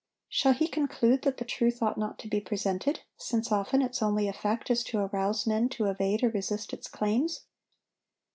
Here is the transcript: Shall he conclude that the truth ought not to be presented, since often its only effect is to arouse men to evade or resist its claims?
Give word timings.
Shall 0.29 0.53
he 0.53 0.67
conclude 0.67 1.21
that 1.21 1.37
the 1.37 1.45
truth 1.45 1.79
ought 1.83 1.95
not 1.95 2.17
to 2.17 2.27
be 2.27 2.41
presented, 2.41 3.01
since 3.17 3.51
often 3.51 3.83
its 3.83 4.01
only 4.01 4.27
effect 4.27 4.71
is 4.71 4.83
to 4.85 4.97
arouse 4.97 5.45
men 5.45 5.69
to 5.77 5.85
evade 5.85 6.23
or 6.23 6.29
resist 6.29 6.73
its 6.73 6.87
claims? 6.87 7.41